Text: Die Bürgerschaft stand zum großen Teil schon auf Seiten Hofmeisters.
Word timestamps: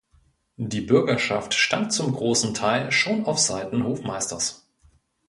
Die 0.57 0.81
Bürgerschaft 0.81 1.53
stand 1.53 1.93
zum 1.93 2.11
großen 2.11 2.55
Teil 2.55 2.91
schon 2.91 3.25
auf 3.27 3.37
Seiten 3.37 3.83
Hofmeisters. 3.83 4.67